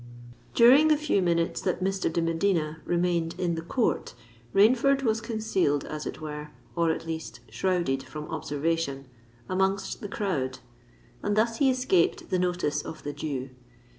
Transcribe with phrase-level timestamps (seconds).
[0.55, 2.11] During the few minutes that Mr.
[2.11, 4.15] de Medina remained in the court,
[4.51, 10.57] Rainford was concealed as it were—or at least shrouded from observation—amongst the crowd;
[11.21, 13.51] and thus he escaped the notice of the Jew.